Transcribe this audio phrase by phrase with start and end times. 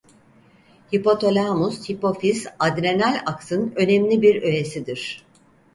[0.93, 5.25] Hipotalamus-hipofiz-adrenal aksın önemli bir öğesidir.